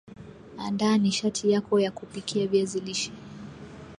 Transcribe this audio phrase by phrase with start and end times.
[0.57, 3.11] andaa nishati yako ya kupikia viazi lishe